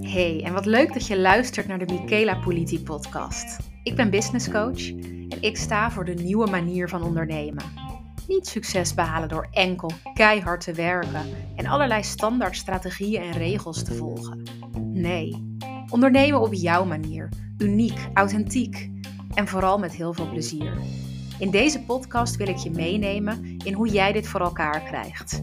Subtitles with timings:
[0.00, 3.58] Hey, en wat leuk dat je luistert naar de Michaela Politi podcast.
[3.82, 4.88] Ik ben business coach
[5.28, 7.64] en ik sta voor de nieuwe manier van ondernemen.
[8.26, 11.26] Niet succes behalen door enkel keihard te werken
[11.56, 14.42] en allerlei standaard strategieën en regels te volgen.
[14.80, 15.56] Nee,
[15.90, 17.28] ondernemen op jouw manier,
[17.58, 18.90] uniek, authentiek
[19.34, 20.78] en vooral met heel veel plezier.
[21.38, 25.42] In deze podcast wil ik je meenemen in hoe jij dit voor elkaar krijgt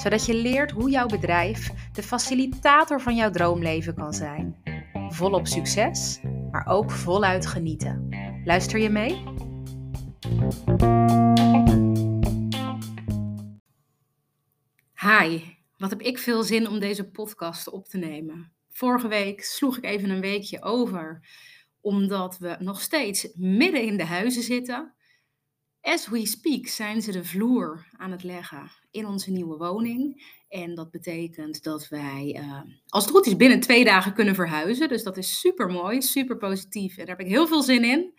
[0.00, 4.56] zodat je leert hoe jouw bedrijf de facilitator van jouw droomleven kan zijn.
[5.08, 8.08] Volop succes, maar ook voluit genieten.
[8.44, 9.22] Luister je mee?
[14.94, 15.40] Hi,
[15.76, 18.52] wat heb ik veel zin om deze podcast op te nemen.
[18.68, 21.28] Vorige week sloeg ik even een weekje over,
[21.80, 24.94] omdat we nog steeds midden in de huizen zitten.
[25.84, 30.32] As we speak zijn ze de vloer aan het leggen in onze nieuwe woning.
[30.48, 34.88] En dat betekent dat wij, uh, als het goed is, binnen twee dagen kunnen verhuizen.
[34.88, 36.96] Dus dat is super mooi, super positief.
[36.96, 38.14] En daar heb ik heel veel zin in.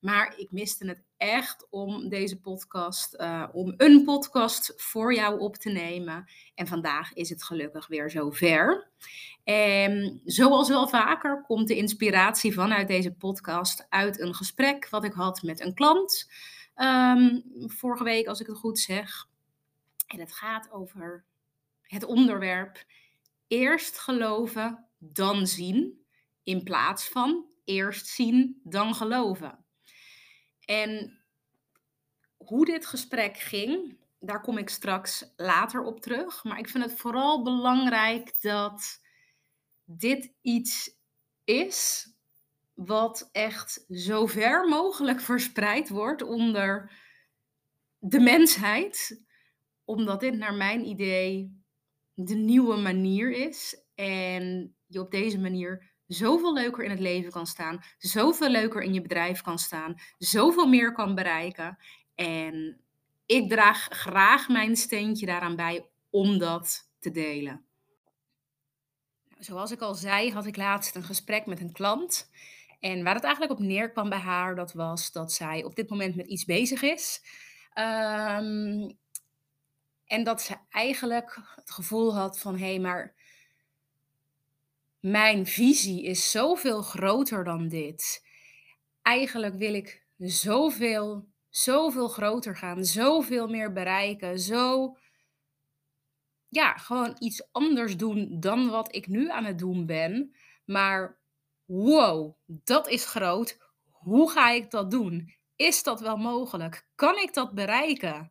[0.00, 5.56] Maar ik miste het echt om deze podcast, uh, om een podcast voor jou op
[5.56, 6.30] te nemen.
[6.54, 8.90] En vandaag is het gelukkig weer zover.
[9.44, 15.12] En zoals wel vaker komt de inspiratie vanuit deze podcast uit een gesprek wat ik
[15.12, 16.26] had met een klant.
[16.76, 19.28] Um, vorige week, als ik het goed zeg.
[20.06, 21.24] En het gaat over
[21.82, 22.84] het onderwerp
[23.46, 26.06] eerst geloven, dan zien.
[26.42, 29.64] In plaats van eerst zien, dan geloven.
[30.60, 31.18] En
[32.36, 36.44] hoe dit gesprek ging, daar kom ik straks later op terug.
[36.44, 39.00] Maar ik vind het vooral belangrijk dat
[39.84, 40.96] dit iets
[41.44, 42.13] is
[42.74, 46.90] wat echt zo ver mogelijk verspreid wordt onder
[47.98, 49.22] de mensheid
[49.84, 51.62] omdat dit naar mijn idee
[52.14, 53.82] de nieuwe manier is.
[53.94, 57.82] En je op deze manier zoveel leuker in het leven kan staan.
[57.98, 59.94] Zoveel leuker in je bedrijf kan staan.
[60.18, 61.78] Zoveel meer kan bereiken.
[62.14, 62.80] En
[63.26, 67.64] ik draag graag mijn steentje daaraan bij om dat te delen.
[69.28, 72.30] Nou, zoals ik al zei, had ik laatst een gesprek met een klant.
[72.84, 76.16] En waar het eigenlijk op neerkwam bij haar, dat was dat zij op dit moment
[76.16, 77.22] met iets bezig is.
[77.78, 78.98] Um,
[80.06, 83.14] en dat ze eigenlijk het gevoel had van hé, hey, maar
[85.00, 88.26] mijn visie is zoveel groter dan dit.
[89.02, 94.96] Eigenlijk wil ik zoveel, zoveel groter gaan, zoveel meer bereiken, zo
[96.48, 100.34] ja, gewoon iets anders doen dan wat ik nu aan het doen ben.
[100.64, 101.22] Maar
[101.64, 103.58] wow, dat is groot.
[103.90, 105.34] Hoe ga ik dat doen?
[105.56, 106.88] Is dat wel mogelijk?
[106.94, 108.30] Kan ik dat bereiken?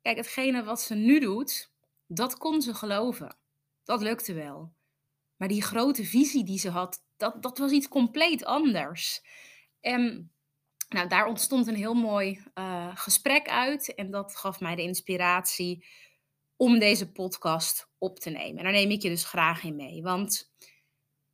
[0.00, 1.72] Kijk, hetgene wat ze nu doet,
[2.06, 3.36] dat kon ze geloven.
[3.84, 4.74] Dat lukte wel.
[5.36, 9.22] Maar die grote visie die ze had, dat, dat was iets compleet anders.
[9.80, 10.32] En
[10.88, 13.94] nou, daar ontstond een heel mooi uh, gesprek uit.
[13.94, 15.86] En dat gaf mij de inspiratie
[16.56, 18.58] om deze podcast op te nemen.
[18.58, 20.02] En daar neem ik je dus graag in mee.
[20.02, 20.52] Want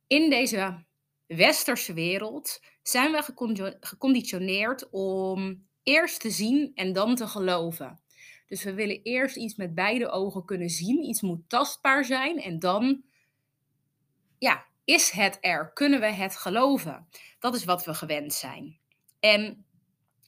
[0.09, 0.83] in deze
[1.25, 3.23] westerse wereld zijn we
[3.79, 8.01] geconditioneerd om eerst te zien en dan te geloven.
[8.47, 11.03] Dus we willen eerst iets met beide ogen kunnen zien.
[11.03, 12.41] Iets moet tastbaar zijn.
[12.41, 13.03] En dan,
[14.37, 15.73] ja, is het er?
[15.73, 17.07] Kunnen we het geloven?
[17.39, 18.79] Dat is wat we gewend zijn.
[19.19, 19.65] En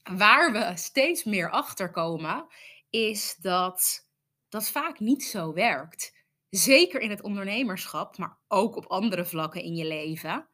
[0.02, 2.46] waar we steeds meer achter komen,
[2.90, 4.08] is dat
[4.48, 6.14] dat vaak niet zo werkt.
[6.52, 10.48] Zeker in het ondernemerschap, maar ook op andere vlakken in je leven.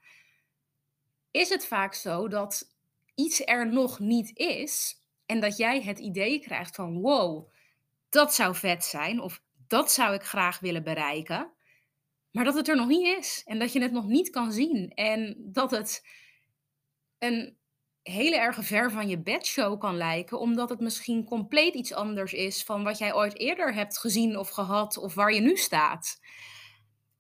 [1.31, 2.77] Is het vaak zo dat
[3.15, 7.51] iets er nog niet is en dat jij het idee krijgt van wow,
[8.09, 11.53] dat zou vet zijn of dat zou ik graag willen bereiken.
[12.31, 14.91] Maar dat het er nog niet is en dat je het nog niet kan zien.
[14.91, 16.07] En dat het
[17.19, 17.58] een
[18.11, 22.65] hele erg ver van je bedshow kan lijken, omdat het misschien compleet iets anders is
[22.65, 26.21] van wat jij ooit eerder hebt gezien of gehad of waar je nu staat.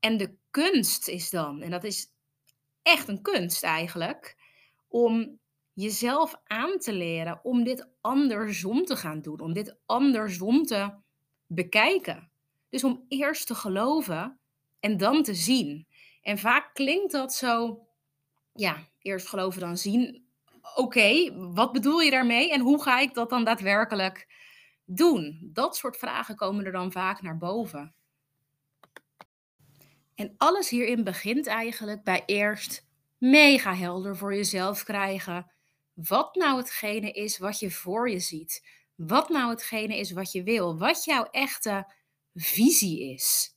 [0.00, 2.12] En de kunst is dan, en dat is
[2.82, 4.37] echt een kunst eigenlijk,
[4.88, 5.38] om
[5.73, 10.94] jezelf aan te leren om dit andersom te gaan doen, om dit andersom te
[11.46, 12.31] bekijken.
[12.69, 14.41] Dus om eerst te geloven
[14.81, 15.87] en dan te zien.
[16.23, 17.81] En vaak klinkt dat zo,
[18.52, 20.27] ja, eerst geloven dan zien.
[20.78, 24.28] Oké, wat bedoel je daarmee en hoe ga ik dat dan daadwerkelijk
[24.84, 25.50] doen?
[25.52, 27.94] Dat soort vragen komen er dan vaak naar boven.
[30.14, 32.86] En alles hierin begint eigenlijk bij eerst
[33.16, 35.52] mega helder voor jezelf krijgen
[35.92, 38.66] wat nou hetgene is wat je voor je ziet.
[38.94, 41.92] wat nou hetgene is wat je wil, wat jouw echte
[42.34, 43.56] visie is.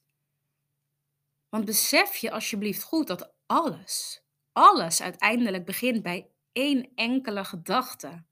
[1.49, 8.23] Want besef je alsjeblieft goed dat alles, alles uiteindelijk begint bij één enkele gedachte.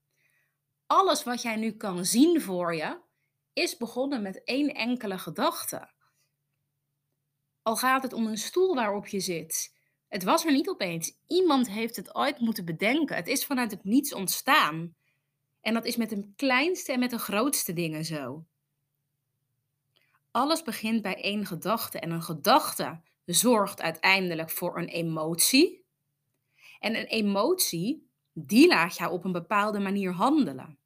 [0.86, 3.00] Alles wat jij nu kan zien voor je,
[3.54, 5.90] is begonnen met één enkele gedachte.
[7.62, 9.78] Al gaat het om een stoel waarop je zit.
[10.08, 11.18] Het was er niet opeens.
[11.28, 13.16] Iemand heeft het ooit moeten bedenken.
[13.16, 14.96] Het is vanuit het niets ontstaan.
[15.62, 18.46] En dat is met de kleinste en met de grootste dingen zo.
[20.32, 22.00] Alles begint bij één gedachte.
[22.00, 25.86] En een gedachte zorgt uiteindelijk voor een emotie.
[26.80, 30.78] En een emotie, die laat jou op een bepaalde manier handelen.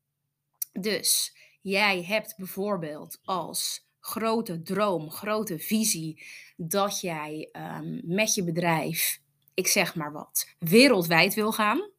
[0.71, 6.23] Dus jij hebt bijvoorbeeld als grote droom, grote visie
[6.57, 9.21] dat jij um, met je bedrijf,
[9.53, 11.89] ik zeg maar wat, wereldwijd wil gaan,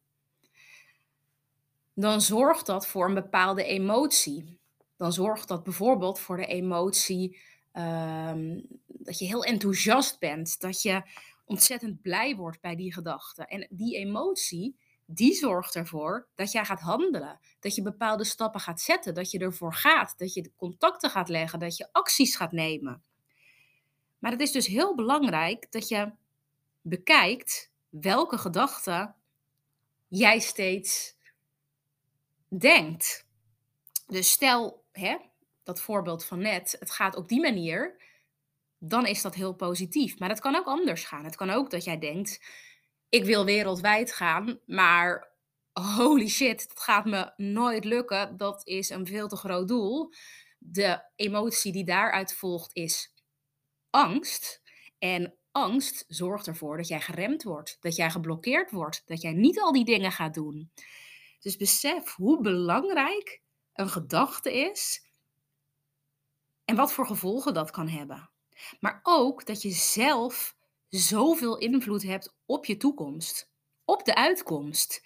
[1.93, 4.59] dan zorgt dat voor een bepaalde emotie.
[4.97, 7.39] Dan zorgt dat bijvoorbeeld voor de emotie
[7.73, 11.01] um, dat je heel enthousiast bent, dat je
[11.45, 13.45] ontzettend blij wordt bij die gedachte.
[13.45, 17.39] En die emotie, die zorgt ervoor dat jij gaat handelen.
[17.59, 21.59] Dat je bepaalde stappen gaat zetten, dat je ervoor gaat, dat je contacten gaat leggen,
[21.59, 23.03] dat je acties gaat nemen.
[24.19, 26.11] Maar het is dus heel belangrijk dat je
[26.81, 29.15] bekijkt welke gedachten
[30.07, 31.15] jij steeds
[32.47, 33.25] denkt.
[34.07, 35.17] Dus stel, hè,
[35.63, 38.01] dat voorbeeld van net, het gaat op die manier,
[38.77, 40.19] dan is dat heel positief.
[40.19, 41.23] Maar het kan ook anders gaan.
[41.23, 42.41] Het kan ook dat jij denkt,
[43.09, 45.33] ik wil wereldwijd gaan, maar
[45.73, 48.37] holy shit, dat gaat me nooit lukken.
[48.37, 50.13] Dat is een veel te groot doel.
[50.57, 53.13] De emotie die daaruit volgt is
[53.89, 54.61] angst.
[54.99, 59.59] En angst zorgt ervoor dat jij geremd wordt, dat jij geblokkeerd wordt, dat jij niet
[59.59, 60.71] al die dingen gaat doen.
[61.39, 63.41] Dus besef hoe belangrijk
[63.73, 65.07] een gedachte is
[66.65, 68.29] en wat voor gevolgen dat kan hebben.
[68.79, 70.55] Maar ook dat je zelf
[70.95, 73.51] zoveel invloed hebt op je toekomst,
[73.85, 75.03] op de uitkomst.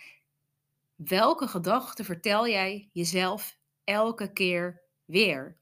[0.95, 5.57] Welke gedachten vertel jij jezelf elke keer weer?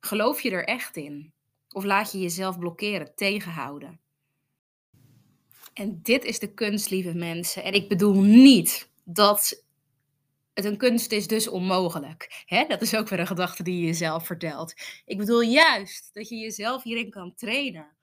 [0.00, 1.32] Geloof je er echt in?
[1.68, 4.00] Of laat je jezelf blokkeren, tegenhouden?
[5.74, 7.62] En dit is de kunst, lieve mensen.
[7.62, 9.64] En ik bedoel niet dat
[10.54, 12.42] het een kunst is, dus onmogelijk.
[12.46, 12.66] Hè?
[12.66, 14.74] Dat is ook weer een gedachte die je jezelf vertelt.
[15.04, 17.96] Ik bedoel juist dat je jezelf hierin kan trainen.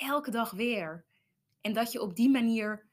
[0.00, 1.04] Elke dag weer.
[1.60, 2.86] En dat je op die manier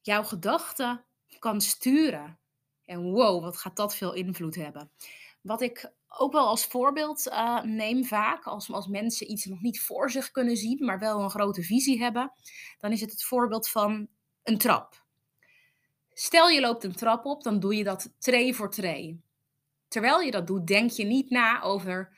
[0.00, 1.04] jouw gedachten
[1.38, 2.38] kan sturen.
[2.84, 4.90] En wow, wat gaat dat veel invloed hebben.
[5.40, 9.80] Wat ik ook wel als voorbeeld uh, neem vaak, als, als mensen iets nog niet
[9.80, 12.32] voor zich kunnen zien, maar wel een grote visie hebben,
[12.78, 14.08] dan is het het voorbeeld van
[14.42, 15.04] een trap.
[16.12, 19.20] Stel je loopt een trap op, dan doe je dat tree voor tree.
[19.88, 22.16] Terwijl je dat doet, denk je niet na over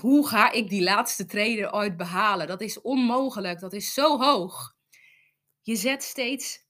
[0.00, 2.46] hoe ga ik die laatste trede ooit behalen.
[2.46, 4.74] Dat is onmogelijk, dat is zo hoog.
[5.62, 6.64] Je zet steeds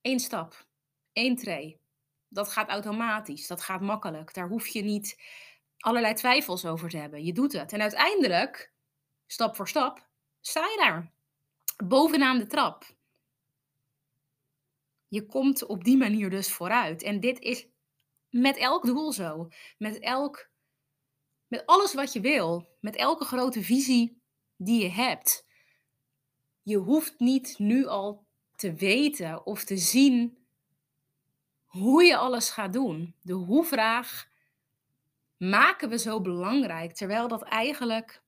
[0.00, 0.66] één stap,
[1.12, 1.80] één tree.
[2.28, 4.34] Dat gaat automatisch, dat gaat makkelijk.
[4.34, 5.20] Daar hoef je niet
[5.78, 7.24] allerlei twijfels over te hebben.
[7.24, 7.72] Je doet het.
[7.72, 8.72] En uiteindelijk,
[9.26, 10.08] stap voor stap,
[10.40, 11.12] sta je daar.
[11.84, 12.96] Bovenaan de trap
[15.08, 17.02] je komt op die manier dus vooruit.
[17.02, 17.68] En dit is
[18.30, 19.48] met elk doel zo.
[19.78, 20.50] Met elk.
[21.46, 22.68] Met alles wat je wil.
[22.80, 24.20] Met elke grote visie
[24.56, 25.46] die je hebt.
[26.62, 28.26] Je hoeft niet nu al
[28.56, 30.46] te weten of te zien
[31.64, 33.14] hoe je alles gaat doen.
[33.22, 34.28] De hoe-vraag
[35.36, 38.22] maken we zo belangrijk, terwijl dat eigenlijk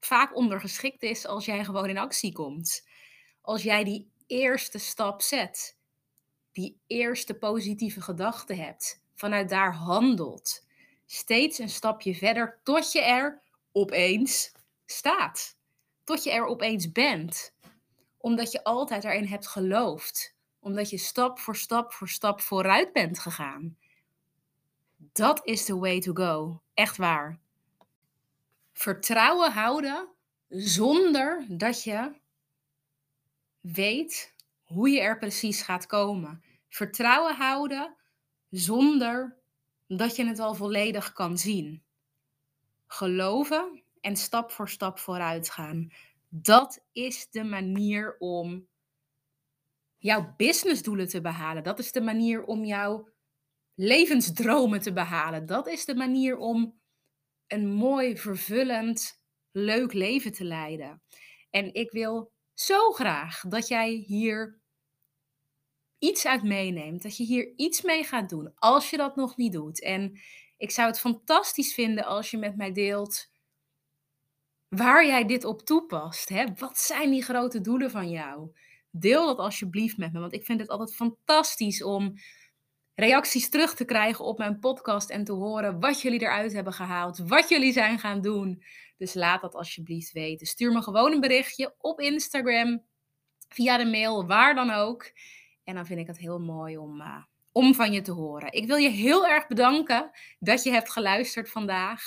[0.00, 2.88] vaak ondergeschikt is als jij gewoon in actie komt.
[3.40, 5.78] Als jij die eerste stap zet
[6.52, 10.66] die eerste positieve gedachte hebt, vanuit daar handelt,
[11.10, 14.52] steeds een stapje verder tot je er opeens
[14.86, 15.56] staat.
[16.04, 17.54] Tot je er opeens bent.
[18.18, 20.34] Omdat je altijd erin hebt geloofd.
[20.60, 23.76] Omdat je stap voor stap voor stap vooruit bent gegaan.
[24.96, 26.62] Dat is the way to go.
[26.74, 27.38] Echt waar.
[28.72, 30.08] Vertrouwen houden
[30.48, 32.12] zonder dat je
[33.60, 36.42] weet hoe je er precies gaat komen.
[36.68, 37.96] Vertrouwen houden
[38.50, 39.39] zonder
[39.96, 41.82] dat je het al volledig kan zien.
[42.86, 45.92] Geloven en stap voor stap vooruit gaan.
[46.28, 48.68] Dat is de manier om
[49.98, 51.62] jouw businessdoelen te behalen.
[51.62, 53.08] Dat is de manier om jouw
[53.74, 55.46] levensdromen te behalen.
[55.46, 56.80] Dat is de manier om
[57.46, 61.02] een mooi, vervullend, leuk leven te leiden.
[61.50, 64.59] En ik wil zo graag dat jij hier
[66.00, 67.02] iets uit meeneemt.
[67.02, 69.82] Dat je hier iets mee gaat doen als je dat nog niet doet.
[69.82, 70.20] En
[70.56, 73.30] Ik zou het fantastisch vinden als je met mij deelt
[74.68, 76.28] waar jij dit op toepast.
[76.28, 76.44] Hè?
[76.58, 78.56] Wat zijn die grote doelen van jou?
[78.90, 82.14] Deel dat alsjeblieft met me, want ik vind het altijd fantastisch om
[82.94, 87.18] reacties terug te krijgen op mijn podcast en te horen wat jullie eruit hebben gehaald,
[87.18, 88.62] wat jullie zijn gaan doen.
[88.96, 90.46] Dus laat dat alsjeblieft weten.
[90.46, 92.82] Stuur me gewoon een berichtje op Instagram,
[93.48, 95.12] via de mail, waar dan ook.
[95.64, 98.52] En dan vind ik het heel mooi om, uh, om van je te horen.
[98.52, 102.02] Ik wil je heel erg bedanken dat je hebt geluisterd vandaag.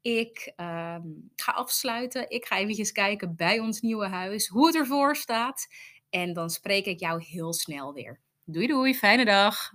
[0.00, 0.96] Ik uh,
[1.34, 2.30] ga afsluiten.
[2.30, 5.66] Ik ga eventjes kijken bij ons nieuwe huis hoe het ervoor staat.
[6.10, 8.20] En dan spreek ik jou heel snel weer.
[8.44, 9.72] Doei doei, fijne dag.